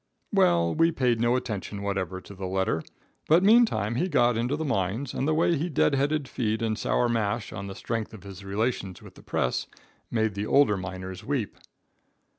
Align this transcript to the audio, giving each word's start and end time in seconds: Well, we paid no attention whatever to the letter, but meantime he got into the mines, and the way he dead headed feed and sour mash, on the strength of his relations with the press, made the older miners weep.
Well, 0.33 0.73
we 0.73 0.91
paid 0.91 1.21
no 1.21 1.35
attention 1.35 1.83
whatever 1.83 2.19
to 2.21 2.33
the 2.33 2.47
letter, 2.47 2.81
but 3.27 3.43
meantime 3.43 3.93
he 3.93 4.09
got 4.09 4.35
into 4.35 4.55
the 4.55 4.65
mines, 4.65 5.13
and 5.13 5.27
the 5.27 5.33
way 5.35 5.55
he 5.55 5.69
dead 5.69 5.93
headed 5.93 6.27
feed 6.27 6.63
and 6.63 6.75
sour 6.75 7.07
mash, 7.07 7.53
on 7.53 7.67
the 7.67 7.75
strength 7.75 8.11
of 8.11 8.23
his 8.23 8.43
relations 8.43 9.03
with 9.03 9.13
the 9.13 9.21
press, 9.21 9.67
made 10.09 10.33
the 10.33 10.47
older 10.47 10.75
miners 10.75 11.23
weep. 11.23 11.55